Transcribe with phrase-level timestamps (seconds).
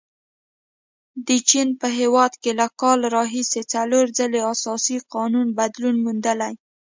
[1.27, 6.53] د چین په هیواد کې له کال راهیسې څلور ځلې اساسي قانون بدلون موندلی.